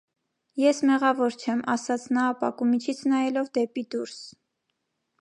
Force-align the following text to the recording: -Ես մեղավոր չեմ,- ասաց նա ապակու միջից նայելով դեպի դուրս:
-Ես 0.63 0.79
մեղավոր 0.89 1.37
չեմ,- 1.43 1.61
ասաց 1.75 2.07
նա 2.17 2.25
ապակու 2.31 2.69
միջից 2.73 3.07
նայելով 3.15 3.55
դեպի 3.59 3.89
դուրս: 3.97 4.21